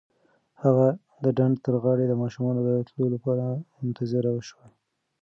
[0.63, 0.87] هغه
[1.23, 3.43] د ډنډ تر غاړې د ماشومانو د تلو لپاره
[3.81, 4.65] منتظره شوه.